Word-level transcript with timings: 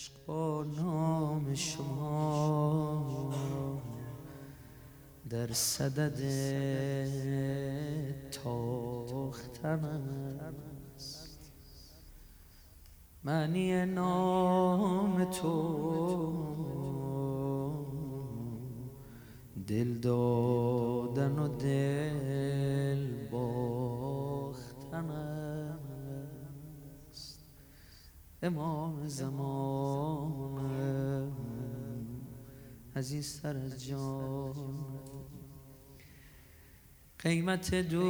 عشق 0.00 0.12
با 0.26 0.66
نام 0.76 1.54
شما 1.54 3.32
در 5.30 5.52
صدد 5.52 6.18
تاختن 8.30 9.84
است. 10.96 11.52
معنی 13.24 13.86
نام 13.86 15.24
تو 15.24 15.90
دل 19.66 19.94
دادن 19.94 21.38
و 21.38 21.48
دل 21.48 22.89
امام 28.42 29.08
زمان 29.08 30.60
عزیزتر 32.96 33.56
از 33.56 33.86
جان. 33.86 34.54
قیمت 37.18 37.74
دوستی 37.74 38.08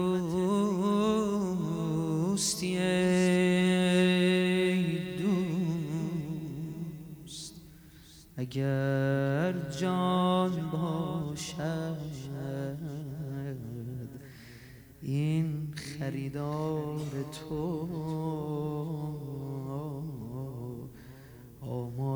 دوست 7.22 7.54
اگر 8.36 9.52
جان 9.80 10.70
باشد 10.70 11.96
این 15.02 15.74
خریدار 15.76 17.24
تو 17.32 17.86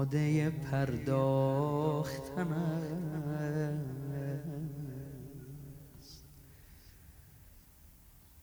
آماده 0.05 0.51
پرداختن 0.51 2.49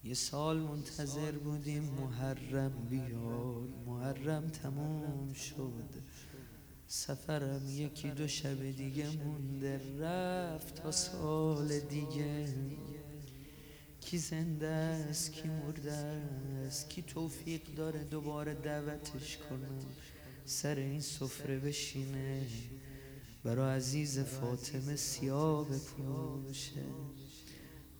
یه 0.04 0.14
سال 0.14 0.58
منتظر 0.58 1.32
بودیم 1.32 1.84
محرم 1.84 2.72
بیاد 2.90 3.70
محرم 3.86 4.48
تموم 4.48 5.34
شد. 5.34 5.90
سفرم 6.88 7.70
یکی 7.70 8.12
دو 8.12 8.28
شب 8.28 8.72
دیگه 8.72 9.10
مونده. 9.10 9.82
رفت 10.00 10.76
تا 10.76 10.92
سال 10.92 11.80
دیگه. 11.80 12.48
کی 14.02 14.18
زنده 14.18 14.68
است 14.68 15.34
کی 15.34 15.48
مرده 15.48 15.92
است 15.92 16.90
کی 16.90 17.02
توفیق 17.02 17.76
داره 17.76 18.04
دوباره 18.04 18.54
دعوتش 18.54 19.38
کنم 19.38 19.80
سر 20.46 20.76
این 20.76 21.02
سفره 21.02 21.60
بشینه. 21.60 22.48
برا 23.44 23.72
عزیز 23.72 24.20
فاطمه 24.20 24.96
سیاه 24.96 25.66
بپوشه. 25.66 26.84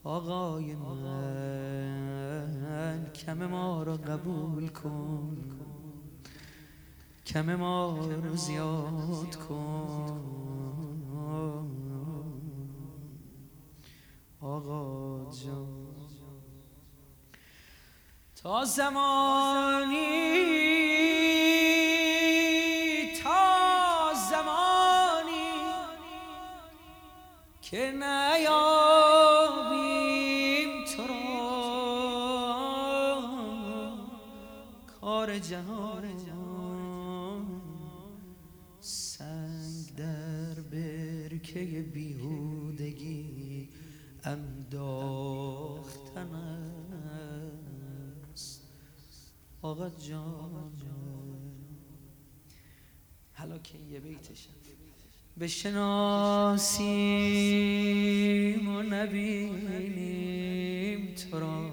آقای 0.04 0.74
من 0.74 3.06
کم 3.14 3.46
ما 3.46 3.82
را 3.82 3.96
قبول 3.96 4.68
کن. 4.68 5.36
کم 7.26 7.54
ما 7.54 8.08
رو 8.24 8.36
زیاد 8.36 9.36
کن. 9.36 10.20
آقا 14.40 15.30
جان. 15.44 15.82
تا 18.36 18.64
زمانی 18.64 20.22
که 27.72 27.92
نیابیم 27.92 28.04
تو 30.84 31.06
را. 31.06 31.22
کار 35.00 35.38
جهان 35.38 36.04
سنگ 38.80 39.94
در 39.96 40.60
برکه 40.60 41.84
بیهودگی 41.94 43.68
انداختن 44.24 46.34
است. 48.32 48.62
آقا 49.62 49.90
جان 49.90 50.72
حالا 53.34 53.58
که 53.58 53.78
یه 53.78 54.00
بیتشم 54.00 54.61
بشناسیم 55.40 56.68
و 58.68 58.82
نبینیم 58.82 59.54
تو 61.14 61.40
را. 61.40 61.70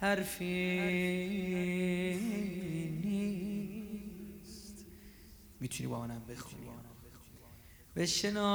حرفی 0.00 0.78
نیست. 3.04 4.86
می‌تونی 5.60 5.88
با 5.88 6.00
منم 6.00 6.22
بخونی. 6.28 6.62
بشناسیم 7.96 8.50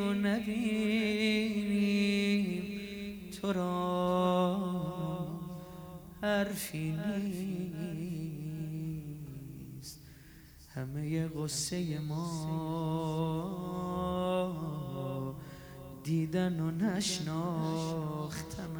و 0.00 0.12
نبینیم 0.14 1.12
تو 3.40 3.52
را. 3.52 3.72
حرفی 6.22 6.90
نیست. 6.90 7.51
همه 10.92 11.28
غصه 11.28 11.98
ما. 11.98 13.32
دیدن 16.04 16.60
و 16.60 16.70
نشناختن 16.70 18.76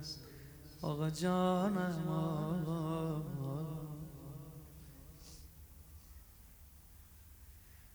است. 0.00 0.20
آقا 0.82 1.10
جانم 1.10 2.08
آقا. 2.08 3.22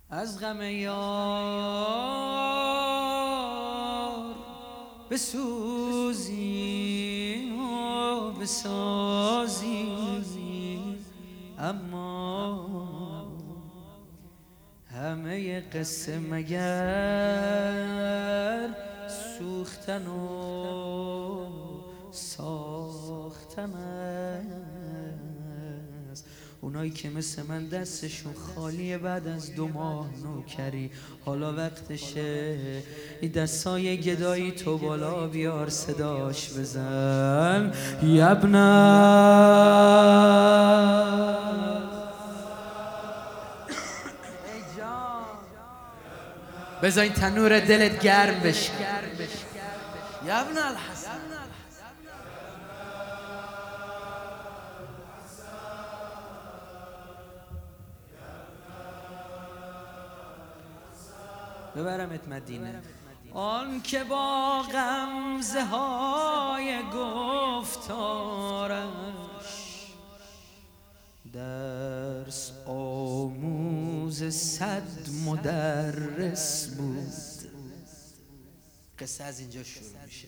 از 0.10 0.40
غم 0.40 0.62
یار 0.62 1.58
بسوزیم 5.10 6.40
و 7.60 8.32
بسازیم. 8.32 9.87
قصه 15.74 16.20
مگر 16.20 16.68
سوختن 19.40 20.08
و 20.08 20.18
ساختن 22.12 23.74
اونایی 26.62 26.92
که 26.92 27.10
مثل 27.10 27.44
من 27.50 27.68
دستشون 27.68 28.34
خالیه 28.34 28.98
بعد 28.98 29.28
از 29.28 29.56
دو 29.56 29.68
ماه 29.68 30.10
نوکری. 30.24 30.92
حالا 31.26 31.54
وقتشه. 31.54 32.58
این 33.22 33.32
دستای 33.32 33.98
گدایی 33.98 34.52
تو 34.52 34.78
بالا 34.78 35.28
بیار 35.28 35.70
صداش 35.70 36.50
بزن. 36.50 37.74
یبنا. 38.04 38.68
بذار 46.84 47.04
این 47.04 47.14
تنور 47.14 47.60
دلت 47.60 48.00
گرم 48.00 48.40
بشه. 48.40 48.72
یبنا 50.24 50.66
الحسن. 50.66 51.18
ببرمت 61.76 62.28
مدینه. 62.28 62.82
آن 63.34 63.82
که 63.82 64.04
با 64.04 64.62
غمزه 64.62 65.66
های 65.66 66.80
گفتارش 66.94 67.98
درس 71.34 72.52
آموز 72.68 73.87
صد 74.14 75.10
مدرس 75.26 76.68
بود. 76.68 77.14
قصه 79.00 79.24
از 79.24 79.40
اینجا 79.40 79.64
شروع 79.64 79.90
میشه. 80.06 80.28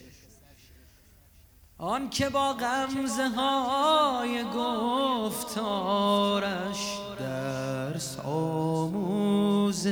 آن 1.77 2.09
که 2.09 2.29
با 2.29 2.53
غمزه 2.53 3.27
های 3.27 4.43
گفتارش 5.23 5.77
درس 7.19 8.17
آموز 8.19 9.87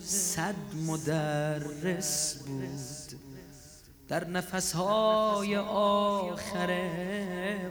صد 0.00 0.54
مدرس 0.86 2.34
بود. 2.34 3.22
در 4.08 4.28
نفسهای 4.28 5.56
آخر 5.56 6.70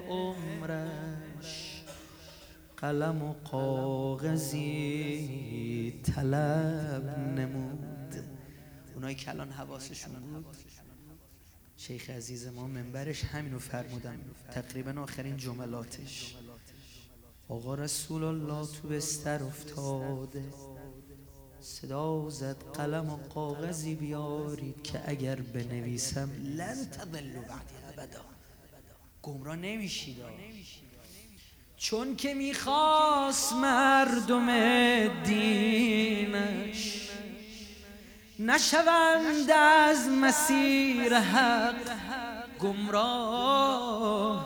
عمرش 0.09 1.10
قلم 2.81 3.21
و 3.21 3.33
کاغذی 3.33 4.71
طلب 6.03 7.19
نمود. 7.19 8.15
اونایی 8.95 9.15
که 9.15 9.29
الان 9.29 9.51
حواسشون 9.51 10.13
بود 10.13 10.57
شیخ 11.77 12.09
عزیز 12.09 12.47
ما 12.47 12.67
منبرش 12.67 13.23
همینو 13.23 13.59
فرمودن. 13.59 14.19
تقریبا 14.51 15.01
آخرین 15.01 15.37
جملاتش. 15.37 16.35
آقا 17.49 17.75
رسول 17.75 18.23
الله 18.23 18.67
تو 18.67 18.87
بستر 18.87 19.43
افتاده. 19.43 20.43
صدا 21.59 22.29
زد 22.29 22.57
قلم 22.73 23.09
و 23.09 23.17
کاغذی 23.17 23.95
بیارید 23.95 24.83
که 24.83 25.09
اگر 25.09 25.35
بنویسم 25.35 26.29
لن 26.43 26.85
تضلوا 26.85 27.41
بعدی 27.41 27.75
ابدا. 27.93 28.21
گمراه 29.21 29.55
نمیشید. 29.55 30.17
چون 31.81 32.15
که 32.15 32.33
می‌خواست 32.33 33.53
مردم 33.53 34.47
دینش 35.23 37.09
نشوند 38.39 39.51
از 39.51 40.09
مسیر 40.09 41.17
حق 41.17 41.75
گمراه 42.59 44.45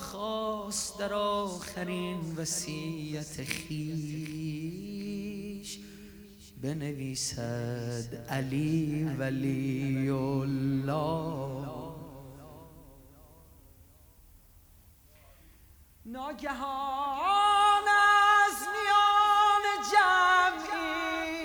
خواست 0.00 0.98
در 0.98 1.14
آخرین 1.14 2.20
وسیعت 2.36 3.44
خیش 3.44 4.58
بنویسد 6.62 8.26
علی 8.30 9.04
ولی 9.18 10.08
الله 10.08 11.91
ناگهان 16.12 17.88
از 18.46 18.58
میان 18.74 19.64
جمعیت 19.92 21.36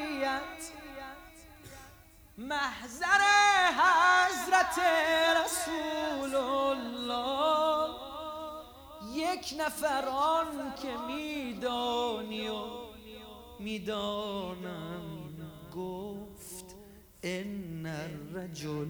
محضر 2.38 3.22
حضرت 3.72 4.80
رسول 5.46 6.36
الله 6.36 7.90
یک 9.14 9.54
نفران 9.60 10.74
که 10.82 10.98
میدانی 11.08 12.48
و 12.48 12.64
می‌دانم 13.60 15.04
گفت 15.76 16.76
ان 17.24 17.86
الرجل 17.86 18.88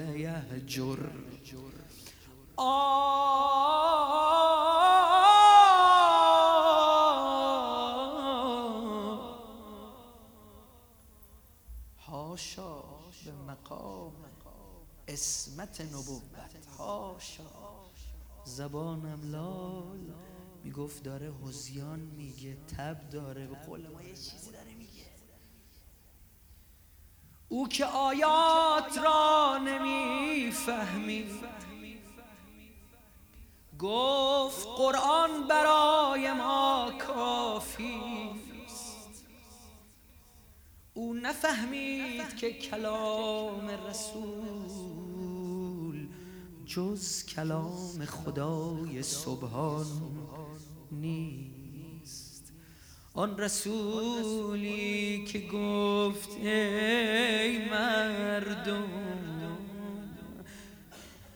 لیهجر. 0.00 1.20
هاشا 2.58 3.89
اسمت 15.20 15.80
نبوت 15.80 16.66
هاشا 16.78 17.42
زبانم 18.44 19.32
لال. 19.32 20.14
می‌گفت 20.64 21.02
داره 21.02 21.32
هزیان 21.44 21.98
میگه 21.98 22.56
تب 22.76 23.10
داره. 23.10 23.46
به 23.46 23.54
قول 23.54 23.88
ما 23.88 24.02
یه 24.02 24.14
چیزی 24.14 24.50
داره 24.52 24.74
میگه. 24.74 25.10
او 27.48 27.68
که 27.68 27.84
آیات 27.84 28.98
را 28.98 29.58
نمی‌فهمی 29.58 31.26
گفت 33.78 34.66
قرآن 34.66 35.48
برای 35.48 36.32
ما 36.32 36.92
کافی 36.98 38.00
او 40.94 41.14
نفهمید 41.14 42.36
که 42.36 42.52
کلام 42.52 43.68
رسول 43.68 44.99
جز 46.70 47.24
کلام 47.24 48.04
خدای 48.04 49.02
سبحان 49.02 49.86
نیست. 50.92 52.52
آن 53.14 53.38
رسولی 53.38 55.24
که 55.24 55.40
گفت 55.40 56.28
ای 56.36 57.68
مردم 57.68 58.84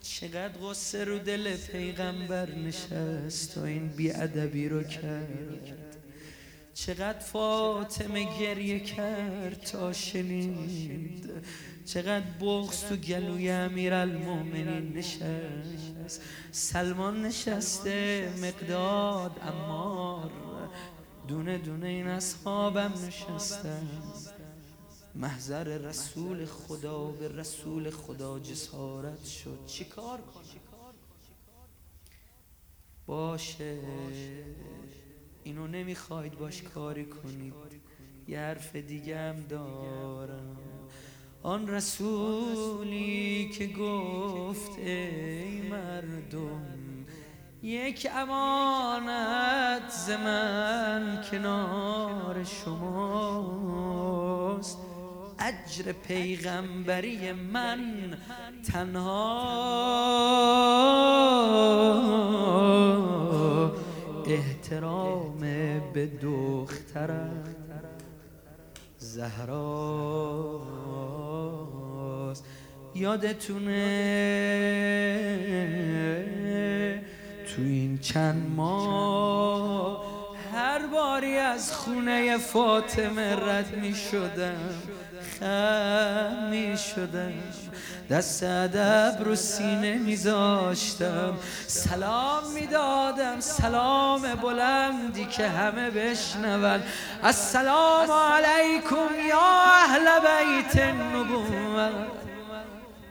چقدر 0.00 0.58
غصه 0.58 1.04
رو 1.04 1.18
دل 1.18 1.56
پیغمبر 1.56 2.50
نشست 2.50 3.54
تا 3.54 3.64
این 3.64 3.88
بیادبی 3.88 4.68
رو 4.68 4.82
کرد. 4.82 5.83
چقدر 6.74 7.18
فاطمه 7.18 8.38
گریه 8.40 8.80
کرد 8.80 9.60
تا 9.60 9.92
شنید. 9.92 11.30
چقدر 11.84 12.26
بغز 12.40 12.84
تو 12.84 12.96
گلوی 12.96 13.50
امیر 13.50 13.94
المومنین 13.94 14.92
نشست. 14.92 16.20
سلمان 16.52 17.22
نشسته 17.22 18.32
مقداد 18.42 19.40
امار 19.42 20.30
دونه 21.28 21.58
دونه 21.58 21.86
این 21.86 22.06
اصحابم 22.06 22.92
نشستن. 23.06 23.88
محضر 25.14 25.64
رسول 25.64 26.46
خدا 26.46 27.04
به 27.04 27.28
رسول 27.28 27.90
خدا 27.90 28.38
جسارت 28.38 29.24
شد. 29.24 29.66
چیکار 29.66 30.20
کنه 30.20 30.44
باشه. 33.06 33.78
اینو 35.44 35.66
نمی‌خواید 35.66 36.38
باش 36.38 36.62
کاری 36.62 37.04
کنید. 37.04 37.54
یه 38.28 38.38
حرف 38.38 38.76
دیگه 38.76 39.18
هم 39.18 39.36
دارم. 39.48 40.56
آن 41.42 41.68
رسولی 41.68 43.50
که 43.58 43.66
گفت 43.66 44.78
ای 44.78 45.62
مردم 45.62 47.06
یک 47.62 48.08
امانت 48.14 49.90
ز 49.90 50.10
من 50.10 51.24
کنار 51.30 52.44
شماست. 52.44 54.04
اجر 55.38 55.92
پیغمبری 55.92 57.32
من 57.32 58.18
تنها 58.72 59.44
احترام. 64.26 65.33
به 65.94 66.06
دخترم. 66.06 67.44
زهراست. 68.98 70.64
یادتونه 72.94 73.84
تو 77.46 77.62
این 77.62 77.98
چند 77.98 78.52
ماه 78.56 80.04
هر 80.52 80.86
باری 80.86 81.36
از 81.36 81.72
خونه 81.72 82.38
فاطمه 82.38 83.36
رد 83.36 83.76
می 83.76 83.94
شدم 83.94 84.70
خم 85.40 86.48
می 86.50 86.76
شدم 86.76 87.32
دست 88.10 88.42
ادب 88.42 89.22
رو 89.24 89.36
سینه 89.36 89.98
میذاشتم. 89.98 91.36
سلام 91.66 92.52
می‌دادم 92.52 93.40
سلام 93.40 94.34
بلندی 94.34 95.24
که 95.24 95.48
همه 95.48 95.90
بشنون. 95.90 96.82
السلام 97.22 98.10
علیکم 98.10 99.28
یا 99.28 99.40
اهل 99.84 100.20
بیت 100.20 100.76
النبوت. 100.76 101.92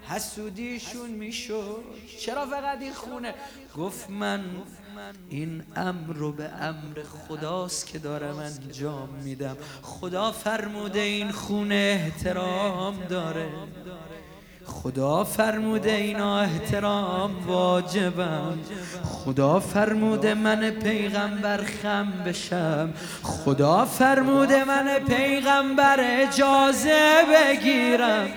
حسودیشون 0.10 1.10
می‌شد. 1.10 1.84
چرا 2.20 2.46
فقط 2.46 2.82
این 2.82 2.94
خونه؟ 2.94 3.34
گفت 3.78 4.10
من 4.10 4.44
این 5.30 5.64
امر 5.76 6.14
رو 6.14 6.32
به 6.32 6.50
امر 6.62 7.04
خداست 7.28 7.88
که 7.88 8.00
دارم 8.00 8.38
انجام 8.38 9.10
میدم. 9.10 9.58
خدا 9.82 10.32
فرموده 10.32 11.00
این 11.00 11.32
خونه 11.32 12.00
احترام 12.06 13.04
داره. 13.10 13.50
خدا 14.66 15.24
فرموده 15.24 15.92
اینا 15.92 16.40
احترام 16.40 17.32
واجبم. 17.48 18.60
خدا 19.04 19.60
فرموده 19.60 20.34
من 20.34 20.70
پیغمبر 20.70 21.58
خم 21.58 22.08
بشم. 22.26 22.90
خدا 23.24 23.86
فرموده 23.86 24.64
من 24.64 24.88
پیغمبر 25.08 26.00
اجازه 26.00 27.10
بگیرم. 27.34 28.28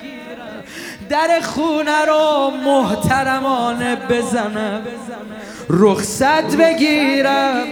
در 1.08 1.40
خونه 1.40 2.04
رو 2.04 2.50
محترمانه 2.64 3.96
بزنم. 3.96 4.82
رخصت 5.70 6.56
بگیرم. 6.56 7.62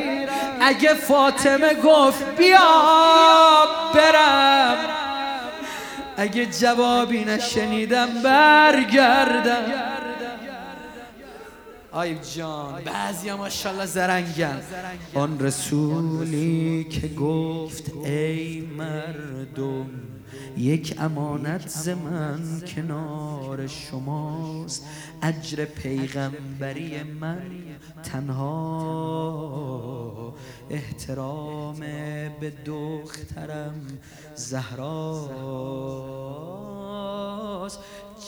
اگه 0.61 0.95
فاطمه 0.95 1.75
گفت 1.75 2.37
بیا 2.37 2.59
برم. 3.95 5.04
اگه 6.17 6.47
جوابی 6.47 7.25
نشنیدم 7.25 8.23
برگردم. 8.23 9.73
آیب 11.93 12.23
جان 12.37 12.83
بعضی 12.85 13.29
هم 13.29 13.39
ماشالله 13.39 13.87
زرنگن. 13.87 14.61
آن 15.15 15.41
رسولی 15.41 16.85
که 16.85 17.09
گفت 17.09 17.93
ای 18.05 18.61
مردم. 18.61 19.91
یک 20.57 20.95
امانت 20.99 21.69
ز 21.69 21.89
من 21.89 22.61
کنار 22.67 23.67
شماست. 23.67 24.87
اجر 25.23 25.65
پیغمبری 25.65 27.03
من 27.03 27.51
تنها. 28.03 29.35
احترام 30.71 31.81
به 32.41 32.53
دخترم 32.65 33.87
زهراست. 34.35 35.35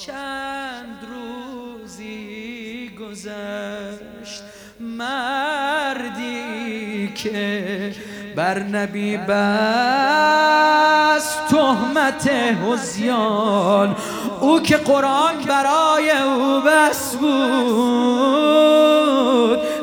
چند 0.07 0.99
روزی 1.11 2.91
گذشت 3.01 4.43
مردی 4.81 6.37
که 7.15 7.95
بر 8.37 8.63
نبی 8.63 9.17
بس 11.27 11.37
تهمت 11.51 12.27
هزیان 12.29 13.97
او 14.41 14.61
که 14.61 14.77
قرآن 14.77 15.35
برای 15.49 16.11
او 16.11 16.61
بس 16.61 17.17
بود. 17.17 17.31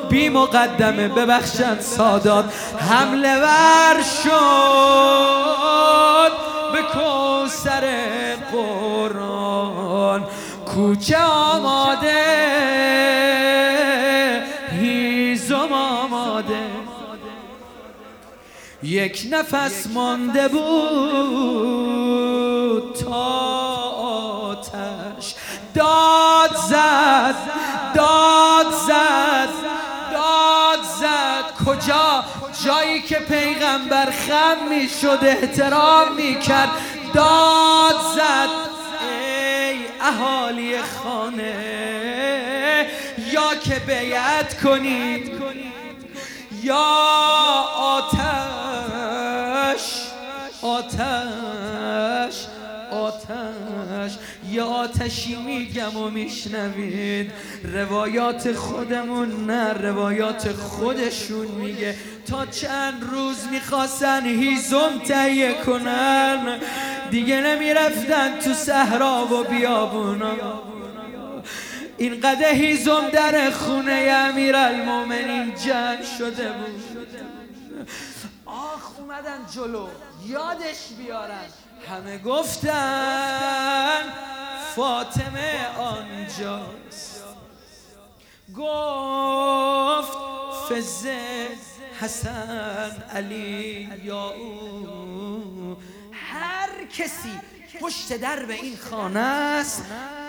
بی 0.10 0.30
مقدمه 0.30 1.08
ببخشند 1.08 1.80
سادات. 1.80 2.46
حمله 2.90 3.36
ور 3.36 4.04
شد 4.24 4.32
به 6.74 6.82
کوسر 6.82 7.84
قرآن. 8.52 10.24
کوچه 10.76 11.18
آماده 11.24 12.24
یک 18.84 19.28
نفس 19.32 19.88
مانده 19.88 20.48
بود 20.48 20.64
تا 22.94 23.26
آتش. 24.44 25.36
داد 25.76 26.56
زد 26.70 27.36
داد 27.96 28.72
زد 28.88 29.50
داد 30.14 30.84
زد. 31.00 31.44
کجا؟ 31.66 32.24
جایی 32.66 33.02
که 33.02 33.16
پیغمبر 33.16 34.06
خم 34.12 34.58
می 34.70 34.90
شد 35.02 35.20
احترام 35.22 36.16
می 36.16 36.40
کرد 36.40 36.70
داد 37.14 37.96
زد. 38.16 38.50
ای 39.10 39.80
اهالی 40.02 40.82
خانه 40.82 41.56
یا 43.32 43.56
که 43.56 43.76
بیعت 43.88 44.62
کنید 44.62 45.32
یا 46.64 46.76
آتش. 47.78 48.63
آتش 50.64 52.48
آتش. 52.92 54.18
یا 54.50 54.66
آتشی 54.66 55.36
میگم 55.36 55.98
و 55.98 56.10
میشنوید. 56.10 57.32
روایات 57.74 58.54
خودمون 58.54 59.46
نه 59.46 59.74
روایات 59.74 60.52
خودشون 60.52 61.48
میگه. 61.48 61.96
تا 62.28 62.46
چند 62.46 63.04
روز 63.12 63.48
می‌خواستن 63.52 64.26
هیزم 64.26 65.00
تهیه 65.08 65.54
کنن. 65.54 66.60
دیگه 67.12 67.42
نمی‌رفتن 67.42 68.40
تو 68.40 68.54
صحرا 68.54 69.28
و 69.32 69.44
بیابونا. 69.44 70.34
این 71.98 72.22
قده 72.22 72.54
هیزم 72.54 73.10
در 73.14 73.50
خونه 73.52 73.92
امیر 74.32 74.56
المومنین 74.56 75.54
جنگ 75.66 76.04
شده 76.18 76.48
بود. 76.52 76.93
اومدن 79.14 79.46
جلو. 79.56 79.88
یادش 80.26 80.88
بیارن. 80.98 81.46
همه 81.90 82.18
گفتن 82.18 84.04
فاطمه 84.76 85.68
آنجاست. 85.78 87.24
گفت 88.58 90.18
فزه 90.70 91.48
حسن 92.00 93.04
علی 93.14 93.90
یا 94.04 94.30
او. 94.30 95.78
هر 96.12 96.86
کسی 96.86 97.40
پشت 97.82 98.18
در 98.18 98.46
به 98.46 98.54
این 98.54 98.78
خانه 98.78 99.20
است 99.20 99.86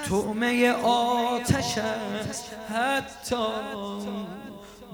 تومه 0.08 0.70
آتش 0.72 1.78
است 1.78 2.44
حتی 2.74 3.36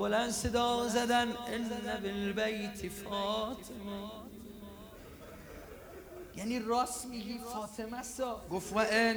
بلند 0.00 0.30
صدا 0.30 0.88
زدن 0.88 1.28
ان 1.28 1.70
بالبیت 2.02 2.92
فاطمه 2.92 4.10
یعنی 6.36 6.58
راست 6.58 7.06
میگی 7.06 7.40
فاطمه 7.54 8.02
سا 8.02 8.40
گفت 8.50 8.72
و 8.72 8.78
ان 8.78 9.16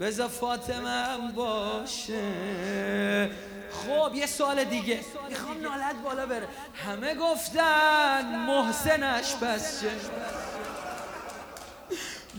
بذار 0.00 0.28
فاطمه 0.28 0.88
هم 0.90 1.32
باشه. 1.32 3.30
خب 3.70 4.14
یه 4.14 4.26
سوال 4.26 4.64
دیگه. 4.64 5.00
می‌خوام 5.28 5.60
نالت 5.60 5.96
بالا 6.04 6.26
بره. 6.26 6.48
همه 6.74 7.14
گفتن 7.14 8.44
محسنش 8.46 9.34
پس 9.36 9.80
چه؟ 9.80 9.90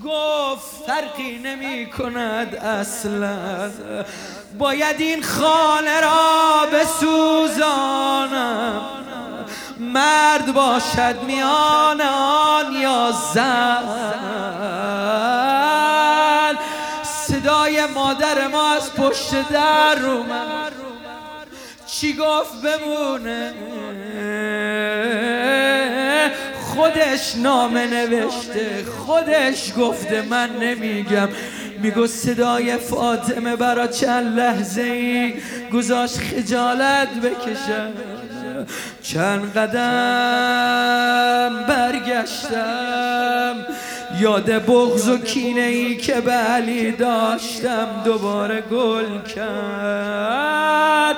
گفت 0.03 0.85
فرقی 0.85 1.37
نمی 1.37 1.91
کند 1.91 2.55
اصلا. 2.55 3.71
باید 4.57 5.01
این 5.01 5.23
خانه 5.23 6.01
را 6.01 6.67
بسوزانم. 6.73 8.81
مرد 9.79 10.53
باشد 10.53 11.23
میان 11.27 12.01
آن 12.01 12.73
یا 12.73 13.11
زن. 13.33 13.83
صدای 17.03 17.85
مادر 17.85 18.47
ما 18.47 18.73
از 18.73 18.93
پشت 18.93 19.49
در 19.49 20.05
اومد. 20.05 20.71
چی 21.87 22.13
گفت 22.13 22.61
بمونه؟ 22.61 23.53
خودش 26.75 27.35
نامه 27.35 27.87
نوشته 27.87 28.85
خودش 29.05 29.73
گفته 29.77 30.21
من 30.21 30.49
نمیگم. 30.49 31.29
میگو 31.85 32.07
صدای 32.07 32.77
فاطمه 32.77 33.55
برا 33.55 33.87
چند 33.87 34.39
لحظه 34.39 34.81
ای 34.81 35.33
گذاشت 35.73 36.17
خجالت 36.17 37.09
بکشم 37.09 37.91
چند 39.01 39.53
قدم 39.53 40.95
برگشتم. 41.67 43.55
یاد 44.19 44.65
بغض 44.65 45.09
و 45.09 45.17
کینه 45.17 45.61
ای 45.61 45.97
که 45.97 46.21
به 46.21 46.31
علی 46.31 46.91
داشتم 46.91 47.87
دوباره 48.05 48.61
گل 48.61 49.21
کرد. 49.21 51.15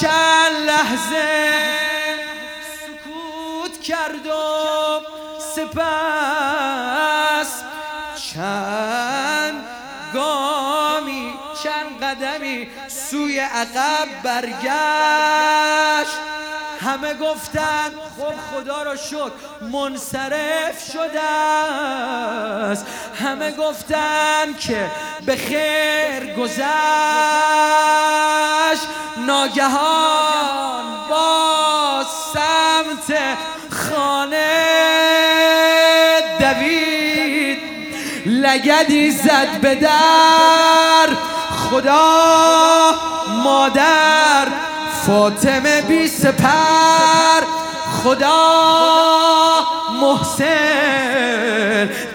چند 0.00 0.52
لحظه 0.66 1.26
سکوت 2.74 3.80
کردم 3.80 5.00
سپس 5.54 6.58
قدمی 12.08 12.68
سوی 12.88 13.38
عقب 13.38 14.08
برگشت. 14.22 16.18
همه 16.80 17.14
گفتن 17.14 17.90
خب 18.18 18.34
خدا 18.52 18.82
رو 18.82 18.96
شد 18.96 19.32
منصرف 19.72 20.92
شده 20.92 21.20
است. 21.20 22.86
همه 23.24 23.50
گفتن 23.50 24.54
که 24.60 24.90
به 25.26 25.36
خیر 25.36 26.34
گذشت. 26.34 26.68
ناگهان 29.26 31.08
با 31.10 32.06
سمت 32.34 33.18
خانه 33.70 34.58
دوید. 36.40 37.58
لگدی 38.26 39.10
زد 39.10 39.60
به 39.60 39.74
در. 39.74 41.27
خدا 41.70 42.94
مادر 43.44 44.46
فاطمه 45.06 45.80
بی 45.80 46.08
سپر. 46.08 47.42
خدا 48.04 49.66
محسن 50.00 50.46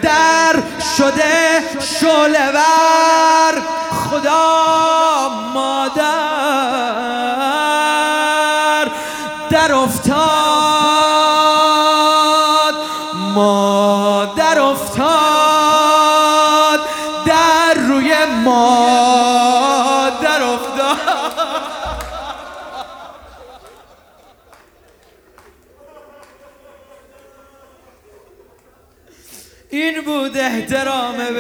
در 0.01 0.55
شده 0.98 1.63
شلور 2.00 3.62
خدا 4.10 5.29
مادر 5.53 6.42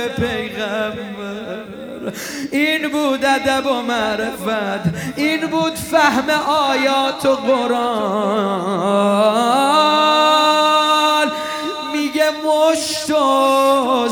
پیغمبر. 0.07 1.63
این 2.51 2.89
بود 2.89 3.25
ادب 3.25 3.65
و 3.65 3.81
معرفت 3.81 4.89
این 5.15 5.47
بود 5.47 5.75
فهم 5.75 6.29
آیات 6.47 7.25
و 7.25 7.35
قرآن. 7.35 8.03
میگه 11.93 12.31
مشت 12.45 13.09
و 13.09 14.07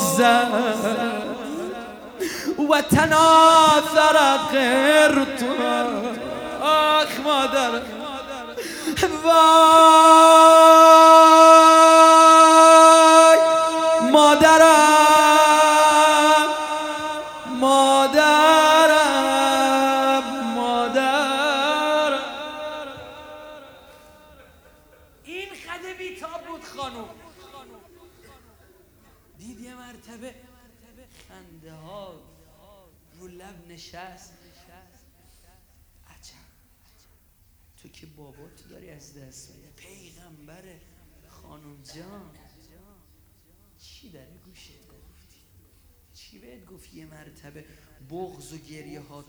و 2.72 2.82
تناثر 2.82 4.38
قرط 4.52 5.44
آخ 6.62 7.20
مادر. 7.24 7.72
وای. 9.24 10.81
تو 37.82 37.90
که 37.90 38.06
بابا 38.06 38.48
تو 38.58 38.70
داری 38.70 38.90
از 38.90 39.18
دست 39.18 39.56
میدی؟ 39.56 39.68
پیغمبر 39.76 40.64
خانم 41.28 41.82
جان. 41.96 42.32
چی 43.78 44.10
داره 44.10 44.38
گوشت 44.46 44.88
گفتی؟ 44.88 45.42
چی 46.14 46.40
بهت 46.40 46.66
گفت 46.66 46.94
یه 46.94 47.06
مرتبه 47.06 47.66
بغض 48.10 48.54
و 48.54 48.58
گریه 48.58 49.00
ها 49.00 49.26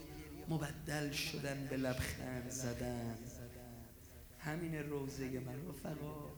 مبدل 0.48 1.12
شدن 1.12 1.66
به 1.70 1.76
لبخند 1.76 2.50
زدن؟ 2.50 3.18
همین 4.38 4.74
روزه 4.74 5.24
من 5.40 5.68
رفقا 5.68 6.30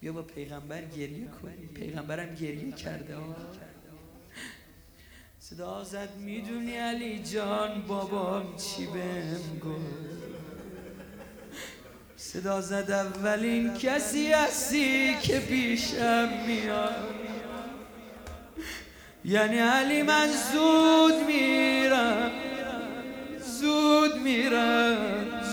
بیا 0.00 0.12
با 0.12 0.22
پیغمبر 0.22 0.84
گریه 0.84 1.28
کنی 1.28 1.66
پیغمبرم 1.66 2.34
گریه 2.34 2.72
کرده 2.72 3.16
ها 3.16 3.36
صدا 5.38 5.84
زد 5.84 6.16
می‌دونی 6.16 6.76
علی 6.76 7.22
جان 7.22 7.82
بابام 7.82 8.56
چی 8.56 8.86
بهم 8.86 9.58
گفت؟ 9.58 10.25
صدا 12.32 12.60
زد 12.60 12.90
اولین 12.90 13.74
کسی 13.74 14.32
هستی 14.32 15.16
که 15.22 15.38
پیشم 15.38 16.28
میاد. 16.46 16.94
یعنی 19.24 19.58
علی 19.58 20.02
من 20.02 20.28
زود 20.52 21.26
میرم 21.26 22.30
زود 23.60 24.16
میرم 24.16 24.96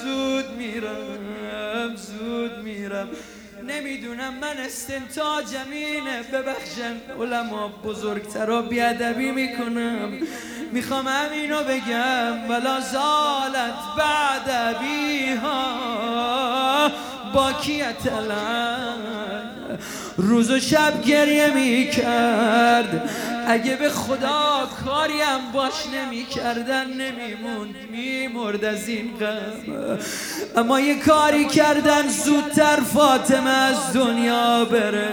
زود 0.04 0.58
میرم 0.58 1.96
زود 1.96 2.58
میرم. 2.64 3.08
نمی‌دونم 3.68 4.34
من 4.34 4.58
استنتاجم 4.58 5.72
اینه 5.72 6.24
ببخشن 6.24 6.96
علما 7.20 7.68
بزرگترا 7.68 8.62
بیادبی 8.62 9.32
می‌کنم. 9.32 10.14
می‌خوام 10.72 11.08
همینو 11.08 11.64
بگم 11.64 12.50
ولا 12.50 12.80
زالت 12.80 13.74
بعد 13.98 14.80
بیها 14.80 16.03
باکیت 17.34 17.96
روز 20.18 20.52
و 20.52 20.60
شب 20.60 21.02
گریه 21.02 21.54
می‌کرد. 21.54 23.10
اگه 23.48 23.76
به 23.76 23.90
خدا 23.90 24.70
کاریم 24.86 25.52
باش 25.54 25.74
نمی‌کردن 25.96 26.88
نمیموند 26.88 27.76
میمرد 27.92 28.66
از 28.66 28.88
این 28.88 29.10
غم. 29.20 30.00
اما 30.56 30.80
یه 30.80 31.00
کاری 31.00 31.46
کردن 31.46 32.08
زودتر 32.08 32.80
فاطمه 32.94 33.50
از 33.50 33.94
دنیا 33.94 34.66
بره. 34.66 35.10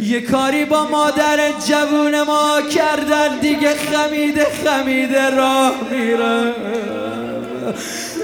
یه 0.00 0.20
کاری 0.20 0.64
با 0.64 0.86
مادر 0.88 1.52
جوون 1.68 2.22
ما 2.22 2.62
کردن 2.62 3.38
دیگه 3.38 3.74
خمیده 3.74 4.46
خمیده 4.64 5.30
راه 5.30 5.72
میره. 5.90 6.54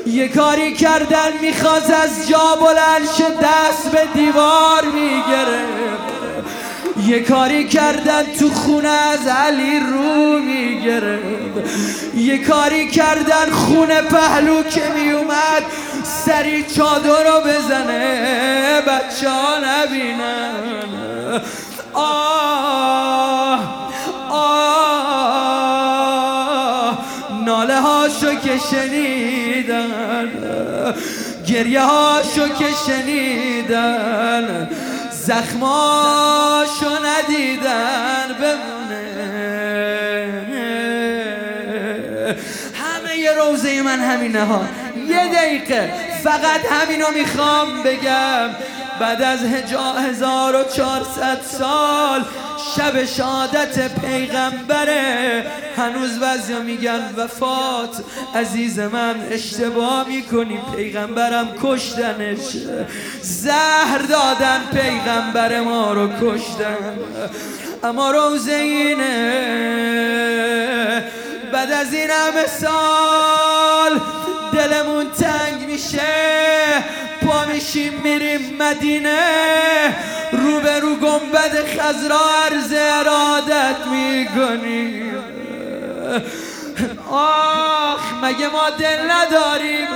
یه 0.06 0.28
کاری 0.28 0.72
کردن 0.74 1.32
می‌خواست 1.40 1.90
از 1.90 2.28
جا 2.28 2.56
بلند 2.60 3.08
دست 3.42 3.90
به 3.92 4.08
دیوار 4.14 4.84
می‌گرفت. 4.94 6.12
یه 7.06 7.20
کاری 7.20 7.68
کردن 7.68 8.22
تو 8.38 8.50
خونه 8.50 8.88
از 8.88 9.26
علی 9.26 9.80
رو 9.80 10.38
می‌گرفت. 10.38 11.70
یه 12.14 12.38
کاری 12.38 12.90
کردن 12.90 13.50
خونه 13.50 14.02
پهلو 14.02 14.62
که 14.62 14.82
میومد 14.94 15.62
سری 16.26 16.64
چادر 16.76 17.24
رو 17.24 17.40
بزنه 17.40 18.80
بچه 18.80 19.30
ها 19.30 19.58
نبینن. 19.58 20.52
آه. 21.94 23.11
هاشو 28.02 28.34
که 28.34 28.58
شنیدن. 28.70 30.28
گریه 31.46 31.80
هاشو 31.80 32.48
که 32.48 32.68
شنیدن. 32.86 34.68
زخماشو 35.10 36.90
ندیدن 37.04 38.28
بمونه. 38.40 39.02
همه 42.74 43.16
یه 43.18 43.32
روزه 43.32 43.82
من 43.82 44.00
همینه 44.00 44.44
ها 44.44 44.64
یه 45.08 45.28
دقیقه. 45.34 45.92
فقط 46.24 46.60
همینو 46.70 47.06
می‌خوام 47.14 47.82
بگم. 47.82 48.50
بعد 49.00 49.22
از 49.22 49.40
هزار 49.96 50.56
و 50.56 50.64
سال 51.58 52.24
شب 52.76 53.04
شادت 53.04 54.00
پیغمبره 54.00 55.46
هنوز 55.76 56.18
بعضیا 56.18 56.58
میگن 56.58 57.14
وفات. 57.16 58.04
عزیز 58.34 58.78
من 58.78 59.14
اشتباه 59.30 60.08
می‌کنی. 60.08 60.60
پیغمبرم 60.76 61.48
کشتنش. 61.62 62.56
زهر 63.22 63.98
دادن 63.98 64.60
پیغمبر 64.72 65.60
ما 65.60 65.92
رو 65.92 66.08
کشتن. 66.08 66.98
اما 67.84 68.10
روزه 68.10 68.52
اینه. 68.52 69.12
بعد 71.52 71.72
از 71.72 71.92
این 71.94 72.10
همه 72.10 72.46
سال 72.46 74.00
دلمون 74.52 75.10
تنگ 75.10 75.66
میشه. 75.66 76.11
مدینه 78.62 79.96
رو 80.82 80.94
گنبد 80.96 81.54
خزرا 81.66 82.20
عرض 82.44 82.72
ارادت 82.76 83.86
می‌کنیم 83.90 85.14
آخ 87.10 88.00
مگه 88.22 88.48
ما 88.48 88.70
دل 88.70 89.10
نداریم؟ 89.10 89.88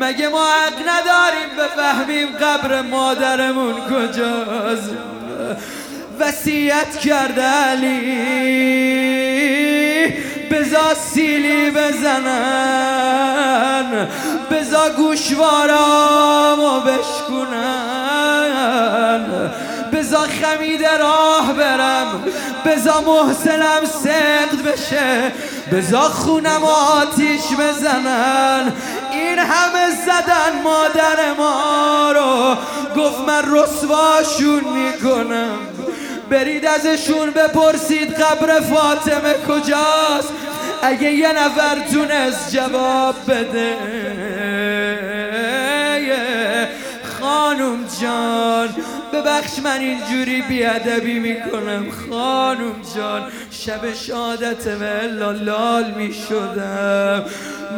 مگه 0.00 0.28
ما 0.28 0.44
حق 0.44 0.78
نداریم 0.88 1.48
بفهمیم 1.58 2.28
قبر 2.28 2.82
مادرمون 2.82 3.74
کجاست؟ 3.74 4.90
وسیعت 6.20 6.98
کرده 6.98 7.42
علی. 7.42 8.62
بزا 10.50 10.94
سیلی 10.94 11.70
بزنن. 11.70 13.12
بزا 14.50 14.88
گوشوارامو 14.96 16.80
بشکنن 16.80 18.02
بزا 19.92 20.20
خمید 20.20 20.84
راه 20.84 21.52
برم. 21.52 22.24
بزا 22.66 23.00
محسنم 23.00 23.84
سقد 24.02 24.62
بشه. 24.72 25.32
بزا 25.72 26.00
خونم 26.00 26.64
آتیش 26.64 27.42
بزنن. 27.58 28.72
این 29.12 29.38
همه 29.38 29.90
زدن 29.90 30.62
مادر 30.64 31.32
ما 31.38 32.12
رو. 32.12 32.56
گفت 33.02 33.20
من 33.20 33.42
رسواشون 33.54 34.64
می‌کنم. 34.64 35.58
برید 36.30 36.66
ازشون 36.66 37.30
بپرسید 37.30 38.14
قبر 38.14 38.60
فاطمه 38.60 39.34
کجاست. 39.48 40.32
اگه 40.82 41.12
یه 41.12 41.32
نفر 41.32 41.78
تونست 41.92 42.50
جواب 42.50 43.14
بده. 43.28 43.76
خانم 47.52 47.78
جان 48.00 48.68
ببخش 49.12 49.58
من 49.64 49.80
اینجوری 49.80 50.42
بیادبی 50.42 51.18
می‌کنم. 51.18 51.86
خانم 51.90 52.72
جان 52.96 53.22
شب 53.50 53.94
شادت 53.94 54.66
و 54.66 54.84
لال 55.32 55.94
می‌شدم. 55.96 57.24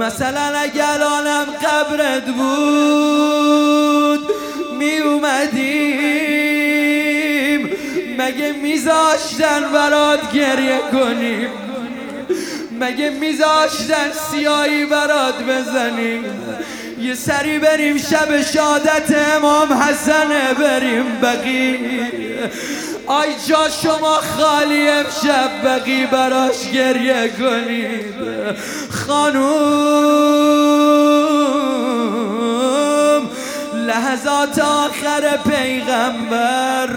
مثلا 0.00 0.58
اگر 0.58 0.84
الانم 0.84 1.44
قبرت 1.44 2.26
بود 2.26 4.20
می 4.78 4.98
اومدیم 4.98 6.44
مگه 8.18 8.52
میذاشتن 8.62 9.72
برات 9.72 10.32
گریه 10.32 10.80
کنیم؟ 10.92 11.48
مگه 12.80 13.10
میذاشتن 13.10 14.12
سیایی 14.30 14.86
برات 14.86 15.42
بزنیم؟ 15.42 16.24
یه 17.04 17.14
سری 17.14 17.58
بریم 17.58 17.98
شب 17.98 18.42
شادت 18.42 19.14
امام 19.36 19.72
حسن 19.72 20.28
بریم 20.58 21.20
بقی 21.22 21.78
آی 23.06 23.28
جا 23.48 23.68
شما 23.82 24.14
خالی 24.14 24.88
امشب 24.88 25.50
بقی 25.64 26.06
براش 26.06 26.70
گریه 26.74 27.28
کنید. 27.28 28.14
خانوم 28.90 29.74
لحظات 33.74 34.58
آخر 34.58 35.38
پیغمبر 35.48 36.88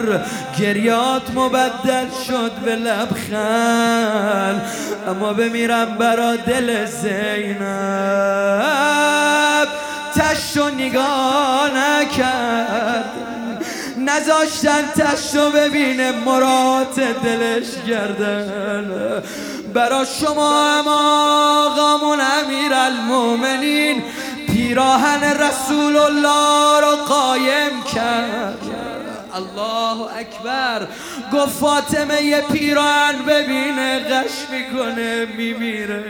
گریات 0.60 1.32
مبدل 1.36 2.08
شد 2.28 2.52
به 2.66 2.76
لبخند. 2.76 4.62
اما 5.08 5.34
بمیرم 5.34 5.98
برا 6.00 6.36
دل 6.36 6.86
زینب. 6.86 8.38
تشت 10.18 10.58
و 10.58 10.70
نگاه 10.70 11.70
نکرد. 11.76 13.12
نذاشتن 13.98 14.88
تشت 14.98 15.36
و 15.36 15.52
ببینه 15.52 16.12
مرات 16.12 17.00
دلش 17.00 17.68
گردن 17.88 19.24
برا 19.74 20.06
شما 20.06 20.80
اما 20.80 21.66
آقامون 21.66 22.20
امیر 22.22 22.74
المومنین 22.74 24.04
پیراهن 24.48 25.24
رسول 25.24 25.98
الله 25.98 26.80
رو 26.82 26.96
قایم 26.96 27.84
کرد. 27.96 28.58
الله 29.34 30.18
اکبر. 30.18 30.88
گفت 31.34 31.50
فاطمه 31.50 32.22
یه 32.22 32.42
پیراهن 32.42 33.18
ببینه 33.28 34.00
غش 34.00 34.50
می‌کنه 34.52 35.26
میمیره. 35.26 36.04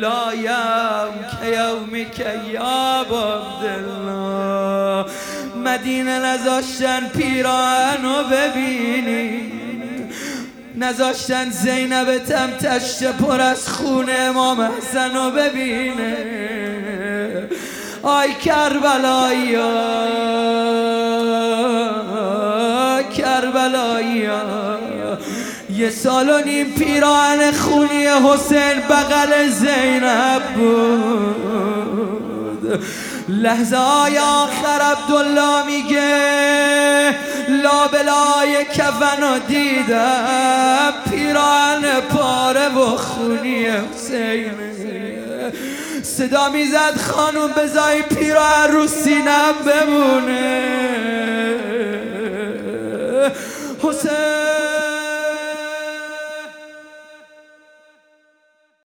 لایم 0.00 1.12
که 1.40 1.46
یومی 1.46 2.10
که 2.10 2.40
یا 2.52 3.00
عبدالله. 3.00 5.04
مدینه 5.64 6.18
نذاشتن 6.18 7.08
پیراهن 7.08 8.02
رو 8.02 8.24
ببینی. 8.24 9.52
نذاشتن 10.76 11.50
زینب 11.50 12.18
تم 12.18 12.50
تشت 12.50 13.04
پر 13.04 13.40
از 13.40 13.68
خون 13.68 14.06
امام 14.18 14.60
حسن 14.60 15.14
رو 15.14 15.30
ببینه. 15.30 16.16
آی 18.02 18.34
کربلایی 18.34 19.56
سال 25.90 26.30
و 26.30 26.40
نیم 26.40 26.70
پیران 26.70 27.52
خونی 27.52 28.06
حسین 28.06 28.80
بغل 28.90 29.48
زینب 29.48 30.42
بود. 30.56 32.82
لحظه 33.28 33.76
های 33.76 34.18
آخر 34.18 34.80
عبدالله 34.82 35.66
میگه 35.66 37.14
لابلای 37.48 38.64
کفن 38.64 39.22
و 39.22 39.38
دیدم 39.48 40.92
پیران 41.10 42.00
پاره 42.12 42.68
و 42.68 42.96
خونی 42.96 43.66
حسین. 43.66 44.52
صدا 46.02 46.48
می‌زد 46.48 47.00
خانوم 47.00 47.50
بزای 47.56 48.02
پیران 48.02 48.72
رو 48.72 48.86
سینم 48.86 49.54
بمونه. 49.66 50.60
حسین 53.82 54.59